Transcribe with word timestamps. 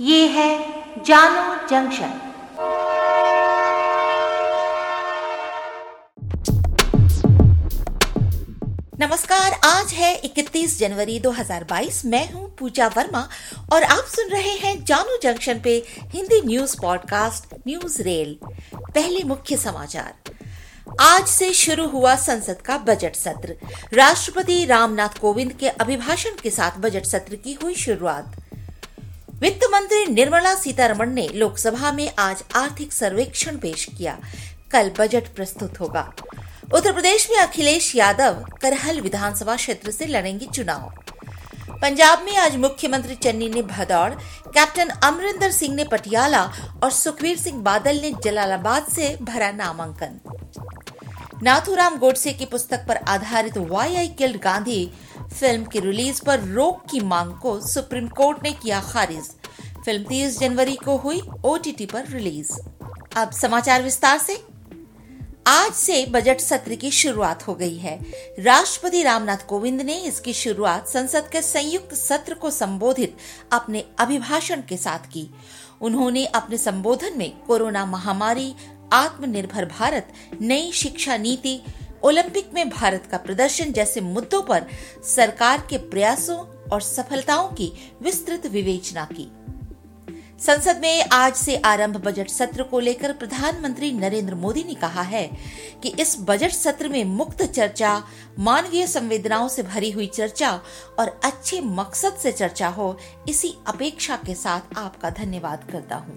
ये 0.00 0.26
है 0.26 0.66
जानो 1.04 1.68
जंक्शन। 1.68 2.20
नमस्कार, 9.00 9.52
आज 9.52 9.92
है 9.92 10.14
31 10.14 10.78
जनवरी 10.78 11.20
2022 11.20 12.04
मैं 12.04 12.32
हूँ 12.32 12.56
पूजा 12.56 12.86
वर्मा 12.86 13.28
और 13.72 13.82
आप 13.82 14.04
सुन 14.04 14.28
रहे 14.28 14.50
हैं 14.50 14.84
जानू 14.84 15.18
जंक्शन 15.22 15.60
पे 15.64 15.84
Hindi 16.00 16.40
news 16.46 16.76
podcast, 16.82 17.54
news 17.68 18.02
rail. 18.02 18.38
पहले 18.76 19.24
मुख्य 19.24 19.56
समाचार। 19.56 20.14
आज 21.00 21.26
से 21.26 21.52
शुरू 21.52 21.88
हुआ 21.88 22.16
संसद 22.16 22.62
का 22.62 22.78
बजट 22.78 23.16
सत्र। 23.16 23.56
राष्ट्रपति 23.94 24.64
रामनाथ 24.64 25.18
कोविंद 25.20 25.52
के 25.52 25.68
अभिभाषण 25.68 26.30
के 26.42 26.50
साथ 26.50 26.78
बजट 26.78 27.04
सत्र 27.04 27.36
की 27.36 27.52
हुई 27.52 27.74
शुरुआत। 27.74 28.36
वित्त 29.44 29.64
मंत्री 29.72 30.04
निर्मला 30.06 30.54
सीतारमण 30.54 31.10
ने 31.10 31.26
लोकसभा 31.34 31.90
में 31.92 32.10
आज 32.18 32.42
आर्थिक 32.56 32.92
सर्वेक्षण 32.92 33.56
पेश 33.56 33.84
किया। 33.98 34.16
कल 34.70 34.90
बजट 34.98 35.26
प्रस्तुत 35.36 35.80
होगा। 35.80 36.04
उत्तर 36.74 36.92
प्रदेश 36.92 37.28
में 37.30 37.36
अखिलेश 37.38 37.94
यादव 37.96 38.40
करहल 38.62 39.00
विधानसभा 39.00 39.56
क्षेत्र 39.56 39.90
से 39.90 40.06
लड़ेंगे 40.06 40.46
चुनाव। 40.46 40.88
पंजाब 41.82 42.22
में 42.22 42.36
आज 42.36 42.56
मुख्यमंत्री 42.56 43.14
चन्नी 43.14 43.48
ने 43.48 43.62
भदौड़, 43.62 44.10
कैप्टन 44.48 44.88
अमरिंदर 44.88 45.50
सिंह 45.50 45.74
ने 45.74 45.84
पटियाला 45.84 46.44
और 46.82 46.90
सुखबीर 46.92 47.36
सिंह 47.38 47.62
बादल 47.62 48.00
ने 48.00 48.12
जलालाबाद 48.24 48.86
से 48.86 49.16
भरा 49.22 49.52
नामांकन। 49.52 50.20
नाथुराम 51.42 51.96
गोडसे 51.98 52.32
की 52.32 52.46
पुस्तक 52.46 52.84
पर 52.88 52.96
आधारित 52.96 53.56
why 53.58 53.96
I 53.96 54.08
killed 54.08 54.40
Gandhi 54.40 54.92
film 55.40 55.64
की 55.64 55.80
रिलीज़ 55.80 56.20
पर 56.24 56.40
रोक 56.40 56.84
की 56.90 57.00
मांग 57.00 57.32
को 57.34 57.58
सुप्रीम 57.60 58.08
कोर्ट 58.08 58.42
ने 58.42 58.52
किया 58.52 58.80
खारिज। 58.80 59.30
फ़िल्म 59.84 60.04
30 60.04 60.38
जनवरी 60.38 60.76
को 60.76 60.96
हुई 60.96 61.22
ओटीटी 61.44 61.86
पर 61.86 62.06
रिलीज़। 62.06 62.52
अब 63.16 63.30
समाचार 63.30 63.82
विस्तार 63.82 64.18
से। 64.18 64.44
आज 65.46 65.72
से 65.72 66.06
बजट 66.06 66.40
सत्र 66.40 66.74
की 66.74 66.90
शुरुआत 66.90 67.46
हो 67.48 67.54
गई 67.54 67.76
है। 67.76 68.00
राष्ट्रपति 68.38 69.02
रामनाथ 69.02 69.36
कोविंद 69.48 69.80
ने 69.80 69.96
इसकी 69.96 70.32
शुरुआत 70.32 70.88
संसद 70.88 71.28
के 71.28 71.42
संयुक्त 71.42 71.94
सत्र 71.94 72.34
को 72.34 72.50
संबोधित 72.50 73.16
अपने 73.52 73.84
अभिभाषण 73.98 74.62
के 74.68 74.76
साथ 74.76 74.98
की। 74.98 75.34
उन्होंने 75.80 76.26
अपने 76.26 76.58
संबोधन 76.58 77.18
में 77.18 77.38
कोरोना 77.38 77.86
महामारी, 77.86 78.54
आत्मनिर्भर 78.92 79.64
भारत, 79.64 80.12
नई 80.40 80.72
शिक्षा 80.72 81.16
नीति, 81.16 81.62
ओलंपिक 82.02 82.50
में 82.54 82.70
भारत 82.70 83.08
का 83.10 83.16
प्रदर्शन 83.16 83.72
जैसे 83.72 84.00
मुद्दों 84.00 84.42
पर 84.42 84.66
सरकार 85.04 85.66
के 85.70 85.78
प्रयासों 85.78 86.68
और 86.68 86.80
सफलताओं 86.80 87.48
की 87.48 87.72
विस्तृत 88.02 88.46
विवेचना 88.46 89.04
की। 89.04 89.32
संसद 90.46 90.78
में 90.80 91.04
आज 91.12 91.34
से 91.34 91.56
आरंभ 91.56 91.96
बजट 91.96 92.28
सत्र 92.28 92.62
को 92.62 92.80
लेकर 92.80 93.12
प्रधानमंत्री 93.12 93.92
नरेंद्र 93.92 94.34
मोदी 94.34 94.64
ने 94.64 94.74
कहा 94.74 95.02
है 95.02 95.30
कि 95.82 95.88
इस 95.88 96.16
बजट 96.20 96.50
सत्र 96.50 96.88
में 96.88 97.04
मुक्त 97.04 97.42
चर्चा, 97.42 98.02
मानवीय 98.38 98.86
संवेदनाओं 98.86 99.48
से 99.48 99.62
भरी 99.62 99.90
हुई 99.90 100.06
चर्चा 100.06 100.60
और 100.98 101.20
अच्छे 101.24 101.60
मकसद 101.60 102.14
से 102.14 102.32
चर्चा 102.32 102.68
हो, 102.68 102.98
इसी 103.28 103.54
अपेक्षा 103.66 104.16
के 104.16 104.34
साथ 104.34 104.78
आपका 104.78 105.10
धन्यवाद 105.10 105.68
करता 105.72 105.96
हूँ। 105.96 106.16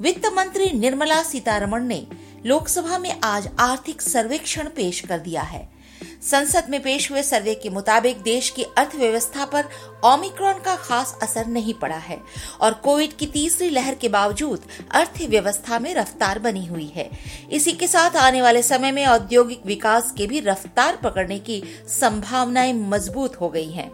वित्त 0.00 0.26
मंत्री 0.26 0.70
निर्मला 0.70 1.22
सीतारमण 1.22 1.84
ने 1.84 2.06
लोकसभा 2.46 2.98
में 2.98 3.20
आज 3.24 3.50
आर्थिक 3.58 4.02
सर्वेक्षण 4.02 4.68
पेश 4.68 5.00
कर 5.00 5.18
दिया 5.18 5.42
है। 5.42 5.75
संसद 6.26 6.66
में 6.70 6.82
पेश 6.82 7.10
हुए 7.10 7.22
सर्वे 7.22 7.54
के 7.54 7.70
मुताबिक 7.70 8.22
देश 8.22 8.48
की 8.50 8.62
अर्थव्यवस्था 8.78 9.44
पर 9.44 9.64
ओमिक्रॉन 10.04 10.54
का 10.54 10.74
खास 10.76 11.18
असर 11.22 11.46
नहीं 11.46 11.74
पड़ा 11.74 11.96
है 11.96 12.18
और 12.60 12.72
कोविड 12.74 13.12
की 13.12 13.26
तीसरी 13.26 13.68
लहर 13.70 13.94
के 13.94 14.08
बावजूद 14.08 14.64
अर्थव्यवस्था 14.90 15.78
में 15.78 15.94
रफ्तार 15.94 16.38
बनी 16.38 16.66
हुई 16.66 16.86
है 16.86 17.08
इसी 17.50 17.72
के 17.72 17.86
साथ 17.86 18.16
आने 18.16 18.42
वाले 18.42 18.62
समय 18.62 18.92
में 18.92 19.06
औद्योगिक 19.06 19.66
विकास 19.66 20.12
के 20.18 20.26
भी 20.26 20.40
रफ्तार 20.40 20.96
पकड़ने 20.96 21.38
की 21.38 21.62
संभावनाएँ 22.00 22.72
मज़बूत 22.72 23.40
हो 23.40 23.48
गई 23.48 23.70
हैं। 23.70 23.90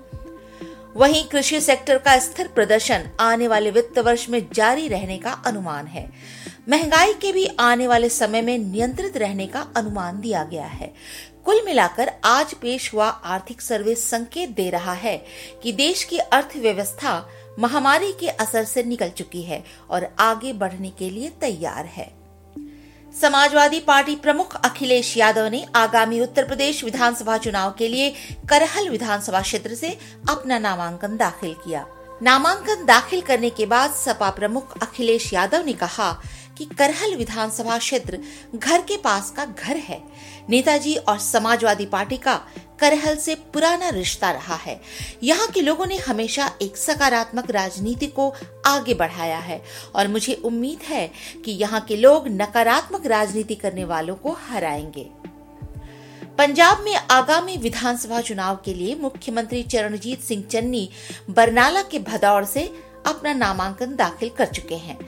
वहीं 0.97 1.25
कृषि 1.25 1.61
सेक्टर 1.61 1.99
का 1.99 2.19
स्थिर 2.19 2.49
प्रदर्शन 2.49 3.09
आने 3.21 3.49
वाले 3.49 3.71
वित्त 3.71 3.99
वर्ष 3.99 4.29
में 4.29 4.47
जारी 4.53 4.89
रहने 4.89 5.19
का 5.19 5.33
अनुमान 5.47 5.87
है 5.87 6.11
महँगाई 6.69 7.13
के 7.13 7.33
भी 7.33 7.47
आने 7.61 7.87
वाले 7.87 8.09
समय 8.09 8.43
में 8.43 8.59
नियंत्रित 8.59 9.17
रहने 9.17 9.47
का 9.47 9.67
अनुमान 9.77 10.21
दिया 10.21 10.43
गया 10.45 10.65
है। 10.65 10.93
कुल 11.45 11.63
मिलाकर 11.65 12.13
आज 12.25 12.55
पेश 12.55 12.93
हुआ 12.95 13.07
आर्थिक 13.07 13.63
सर्वे 13.63 13.95
संकेत 13.95 14.51
दे 14.51 14.69
रहा 14.71 14.93
है 14.93 15.17
कि 15.63 15.73
देश 15.73 16.05
की 16.05 16.19
अर्थव्यवस्था 16.19 17.29
महामारी 17.59 18.13
के 18.13 18.29
असर 18.29 18.65
से 18.65 18.83
निकल 18.83 19.09
चुकी 19.09 19.43
है 19.43 19.63
और 19.91 20.07
आगे 20.19 20.53
बढ़ने 20.53 20.91
के 20.91 21.11
लिए 21.11 21.29
तैयार 21.41 21.87
है। 21.87 22.11
समाजवादी 23.21 23.81
पार्टी 23.81 24.15
प्रमुख 24.17 24.55
अखिलेश 24.65 25.17
यादव 25.17 25.47
ने 25.47 25.65
आगामी 25.75 26.21
उत्तर 26.21 26.45
प्रदेश 26.45 26.85
विधानसभा 26.85 27.39
चुनाव 27.39 27.75
के 27.79 27.89
लिए 27.89 28.15
करहल 28.49 28.89
विधानसभा 28.89 29.41
क्षेत्र 29.41 29.75
से 29.75 29.91
अपना 30.31 30.59
नामांकन 30.59 31.17
दाखिल 31.17 31.55
किया। 31.55 31.87
नामांकन 32.23 32.85
दाखिल 32.87 33.21
करने 33.21 33.51
के 33.51 33.67
बाद 33.67 33.91
सपा 33.91 34.31
प्रमुख 34.31 34.83
अखिलेश 34.83 35.33
यादव 35.33 35.65
ने 35.67 35.73
कहा 35.73 36.23
कि 36.63 36.75
करहल 36.75 37.15
विधानसभा 37.17 37.79
क्षेत्र 37.79 38.19
घर 38.55 38.81
के 38.81 38.97
पास 38.97 39.31
का 39.31 39.45
घर 39.45 39.77
है। 39.77 40.03
नेताजी 40.49 40.95
और 40.95 41.19
समाजवादी 41.19 41.87
पार्टी 41.87 42.17
का 42.17 42.35
करहल 42.81 43.17
से 43.17 43.35
पुराना 43.35 43.89
रिश्ता 43.89 44.31
रहा 44.31 44.55
है। 44.55 44.81
यहाँ 45.23 45.47
के 45.47 45.61
लोगों 45.61 45.87
ने 45.87 45.97
हमेशा 45.97 46.51
एक 46.63 46.77
सकारात्मक 46.77 47.51
राजनीति 47.51 48.07
को 48.07 48.35
आगे 48.67 48.95
बढ़ाया 48.95 49.39
है 49.39 49.63
और 49.95 50.09
मुझे 50.09 50.35
उम्मीद 50.35 50.83
है 50.83 51.11
कि 51.45 51.53
यहाँ 51.53 51.81
के 51.81 51.97
लोग 51.97 52.29
नकारात्मक 52.29 53.07
राजनीति 53.07 53.55
करने 53.55 53.85
वालों 53.85 54.15
को 54.15 54.33
हराएँगे। 54.33 55.09
पंजाब 56.39 56.81
में 56.81 56.95
आगामी 56.95 57.57
विधानसभा 57.57 58.21
चुनाव 58.21 58.57
के 58.65 58.75
लिए 58.75 58.95
मुख्यमंत्री 58.95 59.63
चरणजीत 59.63 60.21
सिंह 60.21 60.43
चन्नी 60.43 60.89
बरनाला 61.31 61.83
के 61.83 61.99
भदौड़ 61.99 62.45
से 62.45 62.65
अपना 63.07 63.33
नामांकन 63.33 63.97
दाखिल 63.97 64.29
कर 64.29 64.47
चुके 64.47 64.75
हैं। 64.75 64.99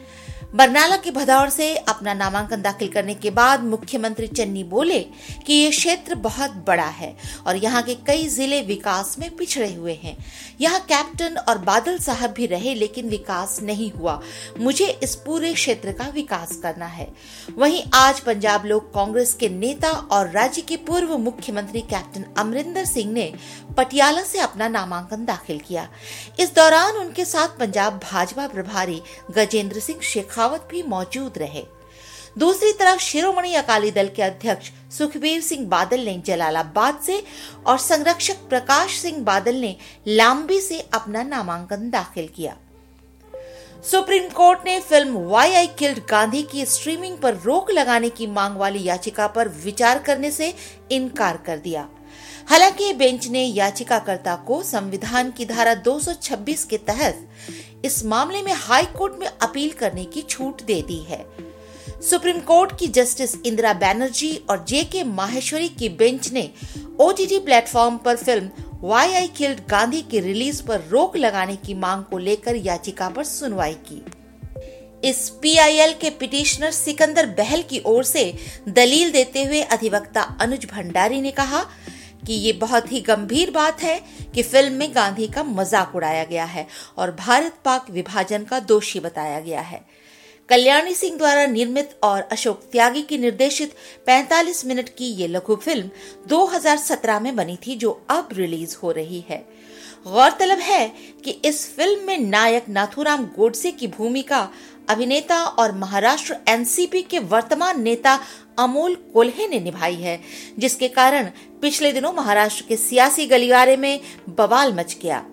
बरनाला 0.54 0.96
के 0.96 1.10
भदौर 1.10 1.48
से 1.50 1.74
अपना 1.78 2.12
नामांकन 2.14 2.60
दाखिल 2.62 2.88
करने 2.88 3.14
के 3.14 3.30
बाद 3.30 3.62
मुख्यमंत्री 3.64 4.26
चन्नी 4.28 4.62
बोले 4.64 4.98
कि 5.46 5.52
ये 5.52 5.70
क्षेत्र 5.70 6.14
बहुत 6.16 6.50
बड़ा 6.66 6.84
है 6.84 7.14
और 7.46 7.56
यहाँ 7.56 7.82
के 7.82 7.94
कई 8.06 8.26
ज़िले 8.28 8.60
विकास 8.62 9.16
में 9.18 9.28
पिछड़े 9.36 9.72
हुए 9.74 9.92
हैं। 10.02 10.16
यहाँ 10.60 10.80
कैप्टन 10.80 11.36
और 11.38 11.58
बादल 11.60 11.98
साहब 11.98 12.32
भी 12.32 12.46
रहे, 12.46 12.74
लेकिन 12.74 13.08
विकास 13.08 13.58
नहीं 13.62 13.90
हुआ। 13.92 14.20
मुझे 14.60 14.86
इस 15.02 15.14
पूरे 15.16 15.52
क्षेत्र 15.54 15.92
का 15.92 16.08
विकास 16.14 16.56
करना 16.56 16.86
है। 16.86 17.08
वहीं 17.58 17.82
आज 17.94 18.20
पंजाब 18.20 18.66
लोक 18.66 18.90
कांग्रेस 18.94 19.34
के 19.34 19.48
नेता 19.48 19.90
और 19.90 20.30
राज्य 20.30 20.62
के 20.62 20.76
पूर्व 20.86 21.16
मुख्यमंत्री 21.18 21.80
कैप्टन 21.82 22.24
अमरिंदर 22.38 22.84
सिंह 22.84 23.12
ने 23.12 23.32
पटियाला 23.76 24.22
से 24.22 24.38
अपना 24.38 24.68
नामांकन 24.68 25.24
दाखिल 25.24 25.58
किया। 25.58 25.88
इस 26.40 26.54
दौरान 26.54 26.96
उनके 26.96 27.24
साथ 27.24 27.58
पंजाब 27.58 28.00
भाजपा 28.04 28.46
प्रभारी 28.46 29.00
गजेंद्र 29.36 29.80
सिंह 29.80 30.00
शेखावत 30.44 30.68
भी 30.70 30.82
मौजूद 30.82 31.38
रहे। 31.38 31.64
दूसरी 32.38 32.72
तरफ़ 32.72 33.00
शिरोमणि 33.00 33.54
अकाली 33.54 33.90
दल 33.90 34.08
के 34.08 34.22
अध्यक्ष 34.22 34.70
सुखबीर 34.98 35.40
सिंह 35.40 35.66
बादल 35.68 36.00
ने 36.00 36.16
जलालाबाद 36.26 37.00
से 37.06 37.22
और 37.66 37.78
संरक्षक 37.78 38.48
प्रकाश 38.48 38.98
सिंह 38.98 39.22
बादल 39.24 39.54
ने 39.54 39.76
लांबी 40.06 40.60
से 40.60 40.80
अपना 40.94 41.22
नामांकन 41.22 41.90
दाखिल 41.90 42.28
किया। 42.36 42.56
सुप्रीम 43.90 44.28
कोर्ट 44.28 44.60
ने 44.64 44.80
film 44.80 45.24
why 45.24 45.54
I 45.54 45.66
killed 45.66 45.98
Gandhi 46.10 46.42
की 46.42 46.64
स्ट्रीमिंग 46.66 47.18
पर 47.18 47.34
रोक 47.34 47.70
लगाने 47.70 48.08
की 48.10 48.26
मांग 48.26 48.56
वाली 48.56 48.84
याचिका 48.84 49.26
पर 49.26 49.48
विचार 49.64 49.98
करने 49.98 50.30
से 50.30 50.54
इनकार 50.90 51.36
कर 51.36 51.58
दिया। 51.58 51.88
हालाँकि 52.48 52.92
बेंच 52.92 53.28
ने 53.28 53.44
याचिकाकर्ता 53.44 54.34
को 54.36 54.62
संविधान 54.62 55.30
की 55.30 55.44
धारा 55.44 55.74
226 55.74 56.64
के 56.64 56.78
तहत 56.78 57.28
इस 57.84 58.04
मामले 58.04 58.42
में 58.42 58.52
हाई 58.52 58.84
कोर्ट 58.98 59.14
में 59.20 59.26
अपील 59.26 59.70
करने 59.70 60.04
की 60.04 60.22
छूट 60.22 60.62
दे 60.62 60.80
दी 60.82 60.98
है। 61.02 61.24
सुप्रीम 62.00 62.40
कोर्ट 62.40 62.78
की 62.78 62.86
जस्टिस 62.88 63.34
इंदिरा 63.46 63.72
बैनर्जी 63.74 64.34
और 64.50 64.64
जे 64.68 64.82
के 64.84 65.04
माहेश्वरी 65.04 65.68
की 65.68 65.88
बेंच 65.88 66.32
ने 66.32 66.50
ओटीटी 67.00 67.38
प्लेटफॉर्म 67.38 67.96
पर 67.96 68.16
film 68.16 68.50
why 68.82 69.12
I 69.12 69.28
killed 69.28 69.60
Gandhi 69.68 70.00
की 70.00 70.20
रिलीज़ 70.20 70.62
पर 70.62 70.88
रोक 70.90 71.16
लगाने 71.16 71.56
की 71.56 71.74
मांग 71.74 72.04
को 72.04 72.18
लेकर 72.18 72.56
याचिका 72.56 73.08
पर 73.08 73.24
सुनवाई 73.24 73.74
की। 73.88 74.04
इस 75.08 75.28
पीआईएल 75.42 75.92
के 75.92 76.10
पिटिशनर 76.10 76.70
सिकंदर 76.70 77.26
बहल 77.38 77.62
की 77.62 77.82
ओर 77.86 78.04
से 78.04 78.22
दलील 78.68 79.10
देते 79.12 79.42
हुए 79.44 79.60
अधिवक्ता 79.60 80.22
अनुज 80.40 80.66
भंडारी 80.72 81.20
ने 81.20 81.30
कहा 81.30 81.64
कि 82.26 82.34
ये 82.34 82.52
बहुत 82.52 82.92
ही 82.92 83.00
गंभीर 83.00 83.50
बात 83.50 83.82
है 83.82 84.00
कि 84.34 84.42
फ़िल्म 84.42 84.72
में 84.72 84.94
गांधी 84.94 85.26
का 85.26 85.42
मज़ाक 85.42 85.94
उड़ाया 85.94 86.24
गया 86.24 86.44
है 86.44 86.66
और 86.98 87.10
भारत 87.10 87.58
पाक 87.64 87.90
विभाजन 87.90 88.44
का 88.44 88.60
दोषी 88.60 89.00
बताया 89.00 89.40
गया 89.40 89.60
है। 89.60 89.84
कल्याणी 90.48 90.94
सिंह 90.94 91.16
द्वारा 91.18 91.46
निर्मित 91.46 91.96
और 92.02 92.20
अशोक 92.22 92.62
त्यागी 92.72 93.02
की 93.02 93.18
निर्देशित 93.18 93.74
45 94.08 94.64
मिनट 94.66 94.88
की 94.88 95.04
ये 95.04 95.28
लघु 95.28 95.56
फ़िल्म 95.56 95.90
2017 96.28 97.20
में 97.20 97.36
बनी 97.36 97.58
थी, 97.66 97.74
जो 97.74 98.06
अब 98.10 98.28
रिलीज़ 98.32 98.76
हो 98.82 98.90
रही 98.92 99.24
है। 99.28 99.44
गौरतलब 100.06 100.58
है 100.58 100.92
कि 101.24 101.30
इस 101.30 101.76
फ़िल्म 101.76 102.06
में 102.06 102.18
नायक 102.18 102.64
नाथुराम 102.68 103.24
गोडसे 103.24 103.70
की 103.70 103.86
भूमिका 103.86 104.50
अभिनेता 104.88 105.44
और 105.44 105.72
महाराष्ट्र 105.72 106.36
एनसीपी 106.48 107.02
के 107.02 107.18
वर्तमान 107.18 107.82
नेता 107.82 108.20
अमोल 108.58 108.94
कोल्हे 108.94 109.48
ने 109.48 109.60
निभाई 109.60 109.94
है, 109.94 110.20
जिसके 110.58 110.88
कारण 110.88 111.30
पिछले 111.62 111.92
दिनों 111.92 112.12
महाराष्ट्र 112.12 112.64
के 112.68 112.76
सियासी 112.76 113.26
गलियारे 113.26 113.76
में 113.76 114.00
बवाल 114.28 114.74
मच 114.74 114.96
गया। 115.02 115.26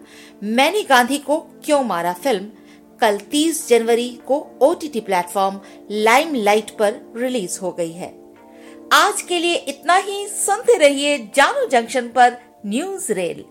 मैनी 0.44 0.84
गांधी 0.84 1.18
को 1.18 1.38
क्यों 1.38 1.84
मारा 1.84 2.14
फ़िल्म? 2.14 2.50
कल 3.02 3.18
30 3.18 3.68
जनवरी 3.68 4.20
को 4.28 4.60
ओटीटी 4.62 5.00
प्लेटफॉर्म 5.00 5.60
लाइम 5.92 6.36
लाइट 6.36 6.72
पर 6.72 7.14
रिलीज़ 7.18 7.60
हो 7.60 7.72
गई 7.72 7.92
है। 7.92 8.14
आज 8.94 9.22
के 9.22 9.40
लिए 9.40 9.56
इतना 9.56 9.96
ही। 9.96 10.28
सुनते 10.28 10.78
रहिए 10.78 11.18
जानू 11.18 11.68
जंक्शन 11.68 12.08
पर 12.08 12.38
न्यूज़ 12.66 13.14
रेल। 13.14 13.46